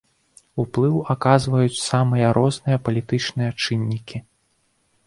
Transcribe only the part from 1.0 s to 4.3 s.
аказваюць самыя розныя палітычныя чыннікі.